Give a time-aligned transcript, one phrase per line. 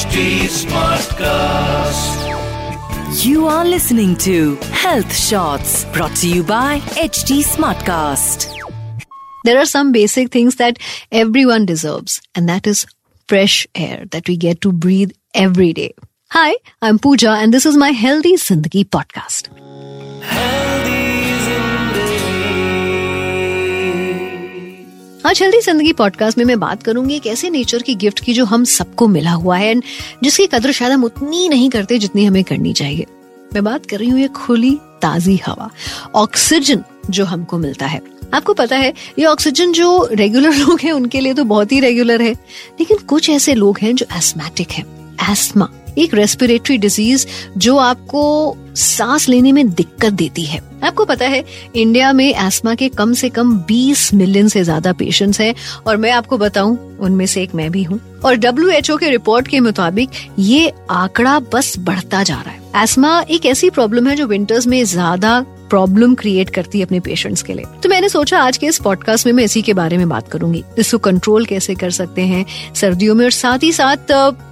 [0.00, 2.16] HD Smartcast.
[3.22, 8.48] You are listening to Health Shots brought to you by HD Smartcast.
[9.44, 10.78] There are some basic things that
[11.12, 12.86] everyone deserves, and that is
[13.28, 15.92] fresh air that we get to breathe every day.
[16.30, 19.50] Hi, I'm Pooja, and this is my Healthy Zindagi podcast.
[25.26, 28.44] आज healthy Zindagi podcast में मैं बात करूँगी एक ऐसे nature की gift की जो
[28.44, 29.82] हम सबको मिला हुआ है एंड
[30.22, 33.06] जिसकी कदर शायद हम उतनी नहीं करते जितनी हमें करनी चाहिए।
[33.54, 35.70] मैं बात कर रही हूँ ये खुली, ताजी हवा,
[36.14, 38.00] ऑक्सीजन जो हमको मिलता है।
[38.34, 42.22] आपको पता है, ये ऑक्सीजन जो रेगुलर लोग हैं, उनके लिए तो बहुत ही रेगुलर
[42.22, 42.32] है।
[42.80, 44.84] लेकिन कुछ ऐसे लोग हैं जो एस्मेटिक हैं
[45.32, 47.26] एस्मा एक रेस्पिरेटरी डिज़ीज़
[47.56, 51.44] जो आपको सांस लेने में दिक्कत देती है। आपको पता है
[51.76, 55.54] इंडिया में एस्मा के कम से कम 20 मिलियन से ज़्यादा पेशेंट्स हैं
[55.86, 59.60] और मैं आपको बताऊँ, उनमें से एक मैं भी हूँ। और डब्ल्यू के रिपोर्ट के
[59.60, 64.66] मुताबिक ये आंकड़ा बस बढ़ता जा रहा है। एस्मा एक ऐसी प्रॉब्लम है जो विंटर्स
[64.66, 65.38] में ज़्यादा
[65.70, 69.26] प्रॉब्लम क्रिएट करती है अपने पेशेंट्स के लिए। तो मैंने सोचा आज के इस पॉडकास्ट
[69.26, 73.14] में मैं इसी के बारे में बात करूँगी। इसको कंट्रोल कैसे कर सकते हैं सर्दियों
[73.14, 73.96] में और साथ ही साथ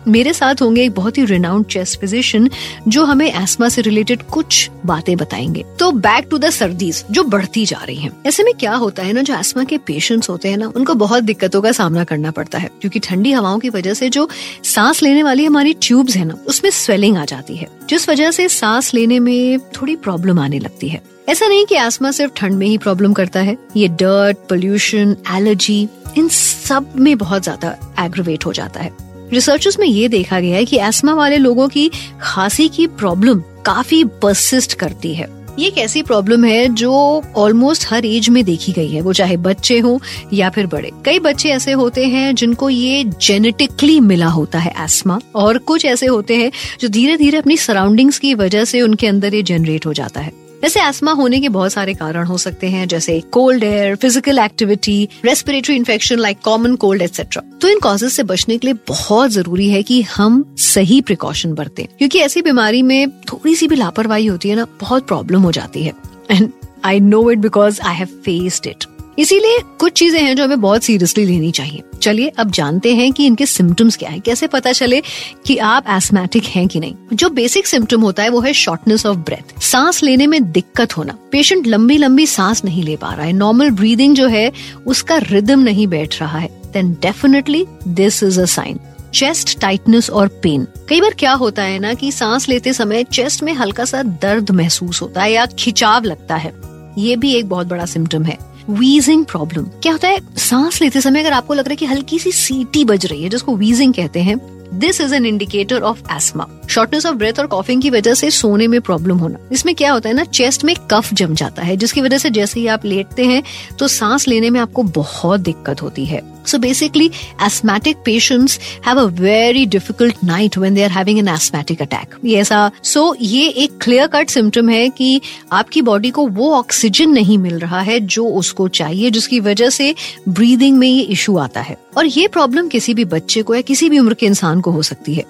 [0.08, 2.50] मेरे साथ होंगे एक बहुत ही रिनाउंड चेस्ट फिजिशियन
[2.88, 7.66] जो हमें एस्मा से रिलेटेड कुछ बातें बताएँगे। तो बैक टू द सर्दीज जो बढ़ती
[7.66, 10.56] जा रही हैं। ऐसे में क्या होता है ना, जो एस्मा के पेशेंट्स होते हैं
[10.56, 14.08] ना, उनको बहुत दिक्कतों का सामना करना पड़ता है। क्योंकि ठंडी हवाओं की वजह से
[14.08, 14.28] जो
[14.64, 18.48] सांस लेने वाली हमारी ट्यूब्स है ना, उसमें स्वेलिंग आ जाती है। जिस वजह से
[18.48, 22.66] सांस लेने में थोड़ी प्रॉब्लम आने लगती है। ऐसा नहीं कि आसमा सिर्फ़ ठंड में
[22.66, 28.52] ही प्रॉब्लम करता है। ये डर्ट पोल्यूशन एलर्जी इन सब में बहुत ज़्यादा एग्रोवेट हो
[28.52, 28.90] जाता है।
[29.32, 34.04] रिसर्चर्स में ये देखा गया है कि एस्मा वाले लोगों की खांसी की प्रॉब्लम काफ़ी
[34.22, 38.88] परसिस्ट करती है। ये एक ऐसी प्रॉब्लम है जो ऑलमोस्ट हर एज में देखी गई
[38.88, 40.00] है। वो चाहे बच्चे हो
[40.32, 45.20] या फिर बड़े। कई बच्चे ऐसे होते हैं जिनको ये जेनेटिकली मिला होता है एस्मा
[45.34, 49.34] और कुछ ऐसे होते हैं जो धीरे धीरे अपनी सराउंडिंग्स की वजह से उनके अंदर
[49.34, 52.86] ये जनरेट हो जाता है। वैसे एस्मा होने के बहुत सारे कारण हो सकते हैं,
[52.88, 58.22] जैसे cold air physical activity respiratory infection like common cold etcetera तो इन कॉजेज से
[58.24, 63.10] बचने के लिए बहुत ज़रूरी है कि हम सही प्रिकॉशन बरते, क्योंकि ऐसी बीमारी में
[63.22, 65.94] थोड़ी सी भी लापरवाही होती है ना, बहुत प्रॉब्लम हो जाती है.
[66.30, 66.50] And
[66.84, 68.84] I know it because I have faced it
[69.18, 73.26] इसीलिए कुछ चीज़ें हैं जो हमें बहुत सीरियसली लेनी चाहिए। चलिए, अब जानते हैं कि
[73.26, 75.02] इनके सिम्टम्स क्या है। कैसे पता चले
[75.46, 76.94] कि आप एस्मेटिक हैं कि नहीं?
[77.14, 81.18] जो बेसिक सिम्टम होता है वो है शॉर्टनेस ऑफ़ ब्रेथ सांस लेने में दिक्कत होना।
[81.32, 84.52] पेशेंट लंबी लंबी सांस नहीं ले पा रहा है। नॉर्मल ब्रीदिंग जो है,
[84.86, 88.80] उसका रिदम नहीं बैठ रहा है। Then definitely this is a sign
[89.14, 93.42] chest tightness और पेन कई बार क्या होता है ना कि सांस लेते समय चेस्ट
[93.42, 96.52] में हल्का सा दर्द महसूस होता है या खिंचाव लगता है।
[96.98, 100.18] ये भी एक बहुत बड़ा सिम्टम है। वीजिंग प्रॉब्लम क्या होता है?
[100.36, 103.28] सांस लेते समय अगर आपको लग रहा है कि हल्की सी सीटी बज रही है,
[103.28, 104.38] जिसको वीजिंग कहते हैं
[104.78, 108.66] this is an indicator of asthma shortness of breath और कॉफिंग की वजह से सोने
[108.66, 112.00] में प्रॉब्लम होना। इसमें क्या होता है ना चेस्ट में कफ जम जाता है, जिसकी
[112.00, 113.42] वजह से जैसे ही आप लेटते हैं
[113.78, 117.10] तो सांस लेने में आपको बहुत दिक्कत होती है। So basically
[117.42, 118.58] asthmatic patients
[118.88, 122.06] have a very difficult night when they are having an asthmatic attack.
[122.24, 125.20] ये ऐसा सो ये एक क्लियर कट सिम्टम है कि
[125.52, 129.94] आपकी बॉडी को वो ऑक्सीजन नहीं मिल रहा है जो उसको चाहिए, जिसकी वजह से
[130.28, 133.88] ब्रीदिंग में ये इशू आता है। और ये प्रॉब्लम किसी भी बच्चे को या किसी
[133.88, 135.24] भी उम्र के इंसान को हो सकती है।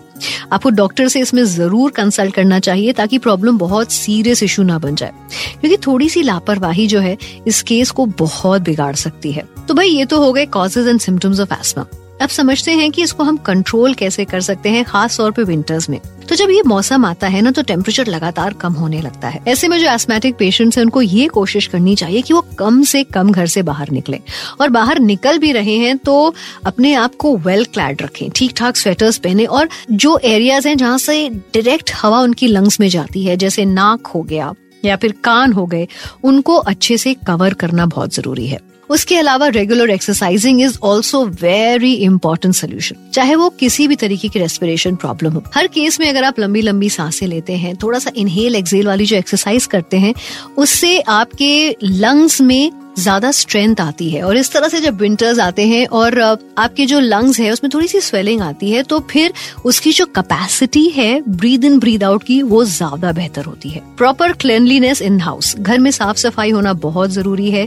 [0.52, 4.94] आपको डॉक्टर से इसमें ज़रूर कंसल्ट करना चाहिए ताकि प्रॉब्लम बहुत सीरियस इशू ना बन
[4.94, 5.12] जाए।
[5.60, 9.88] क्योंकि थोड़ी सी लापरवाही जो है, इस केस को बहुत बिगाड़ सकती है। तो भाई,
[9.88, 11.86] ये तो हो गए causes and symptoms of asthma
[12.22, 15.88] अब समझते हैं कि इसको हम कंट्रोल कैसे कर सकते हैं, खास तौर पे विंटर्स
[15.90, 16.00] में।
[16.38, 19.78] जब ये मौसम आता है ना तो टेम्परेचर लगातार कम होने लगता है। ऐसे में
[19.78, 23.46] जो एस्मेटिक पेशेंट्स हैं, उनको ये कोशिश करनी चाहिए कि वो कम से कम घर
[23.46, 24.20] से बाहर निकले।
[24.60, 26.34] और बाहर निकल भी रहे हैं तो
[26.66, 30.98] अपने आप को वेल क्लैड रखें ठीक ठाक स्वेटर्स पहने। और जो एरियाज़ हैं जहाँ
[30.98, 34.54] से डायरेक्ट हवा उनकी लंग्स में जाती है, जैसे नाक हो गया
[34.84, 35.86] या फिर कान हो गए,
[36.24, 38.60] उनको अच्छे से कवर करना बहुत ज़रूरी है।
[38.90, 44.38] उसके अलावा regular exercising is also very important solution चाहे वो किसी भी तरीके की
[44.38, 48.10] रेस्पिरेशन प्रॉब्लम हो। हर केस में अगर आप लंबी लंबी साँसें लेते हैं, थोड़ा सा
[48.16, 50.14] इनहेल एक्सेल वाली जो एक्सरसाइज करते हैं,
[50.56, 55.66] उससे आपके लंग्स में ज़्यादा स्ट्रेंथ आती है। और इस तरह से जब विंटर्स आते
[55.66, 59.32] हैं और आपके जो लंग्स है, उसमें थोड़ी सी स्वेलिंग आती है तो फिर
[59.64, 64.32] उसकी जो कैपेसिटी है ब्रीद इन ब्रीद आउट की, वो ज़्यादा बेहतर होती है। प्रॉपर
[64.34, 67.66] क्लेनलीनेस इन हाउस घर में साफ़ सफ़ाई होना बहुत ज़रूरी है।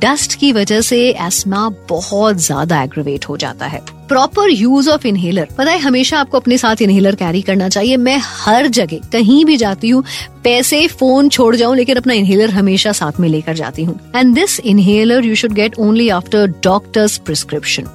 [0.00, 3.80] डस्ट की वजह से एस्मा बहुत ज़्यादा एग्रोवेट हो जाता है।
[4.10, 8.18] प्रॉपर यूज़ ऑफ़ इनहेलर पता है, हमेशा आपको अपने साथ इनहेलर कैरी करना चाहिए। मैं
[8.24, 10.02] हर जगह, कहीं भी जाती हूँ,
[10.44, 14.58] पैसे फ़ोन छोड़ जाऊँ, लेकिन अपना इनहेलर हमेशा साथ में लेकर जाती हूँ। And this
[14.60, 17.88] inhaler you should get only after doctor's prescription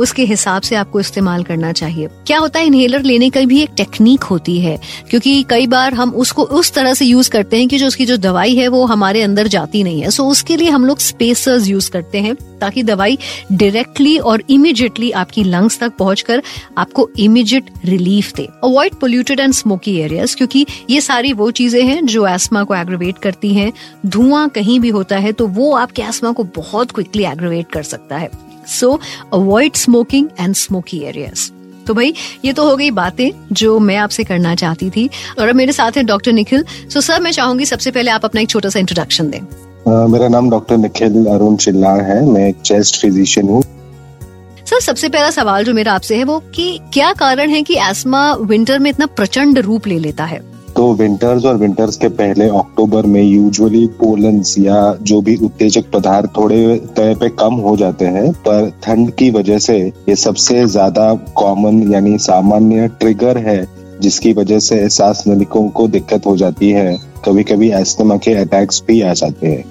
[0.00, 3.70] उसके हिसाब से आपको इस्तेमाल करना चाहिए। क्या होता है इनहेलर लेने का भी एक
[3.76, 4.78] टेक्निक होती है,
[5.10, 8.16] क्योंकि कई बार हम उसको उस तरह से यूज़ करते हैं कि जो उसकी जो
[8.16, 11.68] दवाई है, वो हमारे अंदर जाती नहीं है। सो so, उसके लिए हम लोग स्पेसर्स
[11.68, 13.18] यूज़ करते हैं, ताकि दवाई
[13.52, 16.42] डायरेक्टली और इमीडिएटली आपकी लंग्स तक पहुंचकर
[16.78, 22.04] आपको immediate relief they. Avoid polluted and smoky areas क्योंकि ये सारी वो चीज़ें हैं
[22.06, 23.72] जो एस्मा को एग्रोवेट करती हैं।
[24.06, 28.16] धुआँ कहीं भी होता है तो वो आपके एस्मा को बहुत क्विकली एग्रोवेट कर सकता
[28.16, 28.30] है।
[28.70, 28.98] So
[29.32, 31.50] avoid smoking and smoky areas
[31.86, 32.12] तो भाई
[32.44, 35.08] ये तो हो गई बातें जो मैं आपसे करना चाहती थी।
[35.38, 38.40] और अब मेरे साथ हैं डॉक्टर निखिल सो सर मैं चाहूँगी सबसे पहले आप अपना
[38.40, 42.60] एक छोटा सा इंट्रोडक्शन दें। Uh, मेरा नाम डॉक्टर निखिल अरुण चिल्लार है। मैं एक
[42.60, 43.62] चेस्ट फिजिशियन हूँ।
[44.80, 48.78] सबसे पहला सवाल जो मेरा आपसे है वो कि क्या कारण है कि एस्मा विंटर
[48.78, 50.38] में इतना प्रचंड रूप ले लेता है?
[50.76, 56.30] तो विंटर्स और विंटर्स के पहले अक्टूबर में यूजुअली पोलन्स या जो भी उत्तेजक पदार्थ
[56.36, 59.78] थोड़े तय पे कम हो जाते हैं पर ठंड की वजह से
[60.08, 63.66] ये सबसे ज़्यादा कॉमन यानी सामान्य ट्रिगर है
[64.00, 68.82] जिसकी वजह से सांस नलिकों को दिक्कत हो जाती है। कभी कभी एस्थमा के अटैक्स
[68.88, 69.64] भी आ जाते हैं।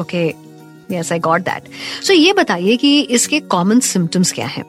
[0.00, 0.24] Okay
[0.92, 1.68] yes I got that
[2.06, 4.64] so ये बताइए कि इसके कॉमन सिम्टम्स क्या हैं?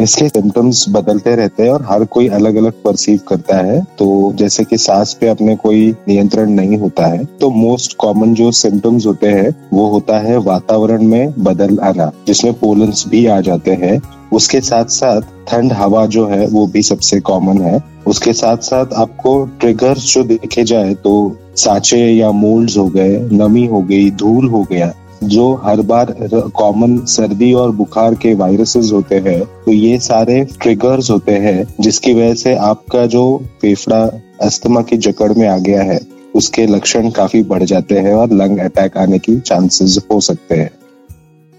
[0.00, 4.64] इसके सिम्टम्स बदलते रहते हैं और हर कोई अलग अलग परसीव करता है। तो जैसे
[4.64, 9.28] कि सांस पे अपने कोई नियंत्रण नहीं होता है तो मोस्ट कॉमन जो सिम्टम्स होते
[9.28, 14.00] हैं, वो होता है वातावरण में बदल आना, जिसमें पोलन्स भी आ जाते हैं।
[14.32, 18.92] उसके साथ साथ ठंड हवा जो है, वो भी सबसे कॉमन है। उसके साथ साथ
[18.94, 21.14] आपको ट्रिगर्स जो देखे जाए तो
[21.56, 24.92] साचे या मोल्ड्स हो गए, नमी हो गई, धूल हो गया
[25.24, 26.14] जो हर बार
[26.56, 32.14] कॉमन सर्दी और बुखार के वायरसेस होते हैं तो ये सारे ट्रिगर्स होते हैं, जिसकी
[32.14, 33.24] वजह से आपका जो
[33.60, 34.04] फेफड़ा,
[34.42, 36.00] अस्थमा की जकड़ में आ गया है,
[36.34, 40.70] उसके लक्षण काफ़ी बढ़ जाते हैं और लंग अटैक आने की चांसेस हो सकते हैं।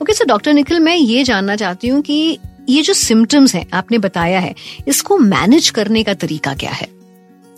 [0.01, 2.37] ओके सर डॉक्टर निखिल मैं ये जानना चाहती हूँ कि
[2.69, 4.53] ये जो सिम्टम्स हैं, आपने बताया है,
[4.87, 6.87] इसको मैनेज करने का तरीका क्या है?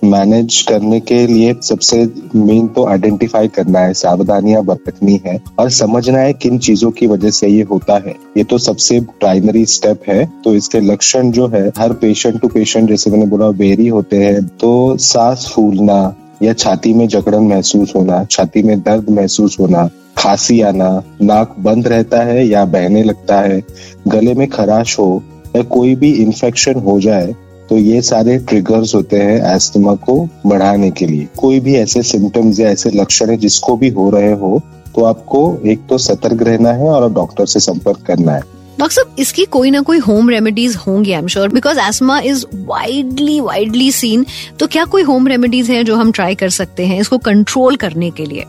[0.03, 1.97] मैनेज करने के लिए सबसे
[2.35, 7.29] मेन तो आइडेंटिफाई करना है, सावधानियाँ बरतनी है और समझना है किन चीज़ों की वजह
[7.29, 11.67] से ये होता है। ये तो सबसे प्राइमरी स्टेप है। तो इसके लक्षण जो है,
[11.77, 16.93] हर पेशेंट टू पेशेंट जैसे मैंने बोला, वेरी होते हैं। तो सांस फूलना या छाती
[16.93, 20.91] में जकड़न महसूस होना, छाती में दर्द महसूस होना, खांसी आना,
[21.21, 23.61] नाक बंद रहता है या बहने लगता है,
[24.07, 25.23] गले में खराश हो
[25.55, 27.35] या कोई भी इन्फेक्शन हो जाए
[27.69, 32.59] तो ये सारे ट्रिगर्स होते हैं एस्थमा को बढ़ाने के लिए। कोई भी ऐसे सिम्टम्स
[32.59, 34.61] या ऐसे लक्षण है जिसको भी हो रहे हो
[34.95, 38.41] तो आपको एक तो सतर्क रहना है और डॉक्टर से संपर्क करना है।
[38.79, 42.45] डॉक्टर साहब, इसकी कोई ना कोई होम रेमेडीज होंगी I am sure because asthma is
[42.55, 44.25] widely widely seen
[44.59, 48.11] तो क्या कोई होम रेमेडीज हैं जो हम ट्राई कर सकते हैं इसको कंट्रोल करने
[48.11, 48.43] के लिए?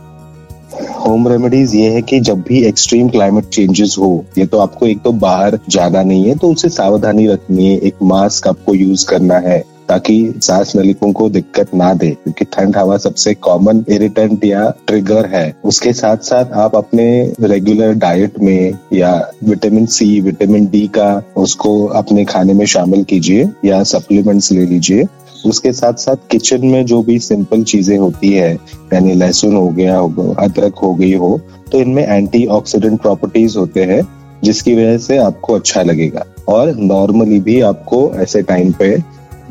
[1.09, 5.01] होम रेमेडीज ये है कि जब भी एक्सट्रीम क्लाइमेट चेंजेस हो, ये तो आपको एक
[5.03, 9.39] तो बाहर जाना नहीं है तो उसे सावधानी रखनी है, एक मास्क आपको यूज़ करना
[9.39, 9.59] है,
[9.89, 15.27] ताकि सांस नलिकों को दिक्कत ना दे, क्योंकि ठंड हवा सबसे कॉमन इरिटेंट या ट्रिगर
[15.27, 17.09] है। उसके साथ साथ आप अपने
[17.43, 19.13] रेगुलर डाइट में या
[19.45, 25.07] विटामिन सी विटामिन डी का उसको अपने खाने में शामिल कीजिए, या सप्लीमेंट्स ले लीजिए।
[25.47, 28.53] उसके साथ साथ किचन में जो भी सिंपल चीज़ें होती है,
[28.93, 31.41] यानी लहसुन हो गया हो अदरक हो गई हो
[31.73, 34.03] तो इनमें एंटीऑक्सीडेंट प्रॉपर्टीज़ होते हैं,
[34.45, 38.97] जिसकी वजह से आपको अच्छा लगेगा। और नॉर्मली भी आपको ऐसे टाइम पे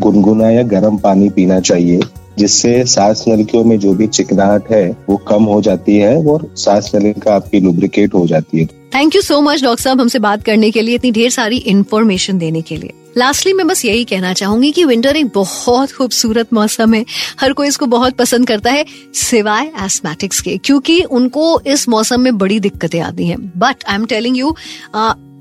[0.01, 2.00] गुनगुना या गर्म पानी पीना चाहिए,
[2.38, 6.91] जिससे सांस नलिकाओं में जो भी चिकनाहट है, वो कम हो जाती है और सांस
[6.96, 8.65] नलिका आपकी लुब्रिकेट हो जाती है।
[8.96, 12.38] Thank you so much doctor साहब, हमसे बात करने के लिए, इतनी ढेर सारी इन्फॉर्मेशन
[12.38, 16.94] देने के लिए। लास्टली मैं बस यही कहना चाहूँगी कि विंटर एक बहुत खूबसूरत मौसम
[16.94, 17.04] है।
[17.40, 22.38] हर कोई इसको बहुत पसंद करता है, सिवाय एस्थमेटिक्स के, क्योंकि उनको इस मौसम में
[22.38, 24.56] बड़ी दिक्कतें आती हैं। But I am telling you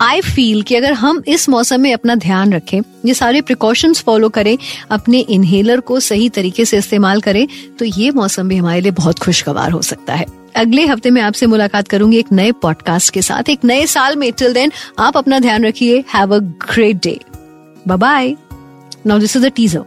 [0.03, 4.29] I feel कि अगर हम इस मौसम में अपना ध्यान रखें, ये सारे प्रिकॉशंस फॉलो
[4.29, 4.57] करें,
[4.91, 7.47] अपने इनहेलर को सही तरीके से इस्तेमाल करें
[7.79, 11.47] तो ये मौसम भी हमारे लिए बहुत खुशगवार हो सकता है। अगले हफ़्ते में आपसे
[11.47, 15.39] मुलाकात करूँगी एक नए पॉडकास्ट के साथ, एक नए साल में टिल देन आप अपना
[15.39, 17.19] ध्यान रखिए। Have a great day
[17.89, 18.35] bye
[19.07, 19.85] now this is a teaser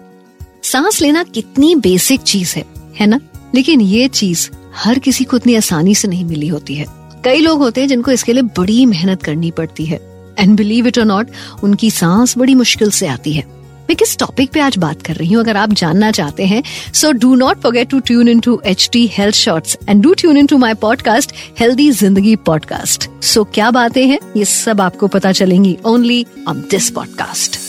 [0.63, 2.63] सांस लेना कितनी बेसिक चीज़ है
[2.99, 3.19] है ना?
[3.55, 6.85] लेकिन ये चीज़ हर किसी को इतनी आसानी से नहीं मिली होती है।
[7.25, 9.99] कई लोग होते हैं जिनको इसके लिए बड़ी मेहनत करनी पड़ती है।
[10.39, 11.29] And believe it or not
[11.63, 13.43] उनकी सांस बड़ी मुश्किल से आती है।
[13.89, 16.63] मैं किस टॉपिक पे आज बात कर रही हूँ, अगर आप जानना चाहते हैं
[16.93, 20.37] so do not forget to tune in to H T health shorts and do tune
[20.37, 24.19] in to my podcast healthy Zindagi podcast so क्या बातें हैं?
[24.37, 27.68] ये सब आपको पता चलेंगी only on this podcast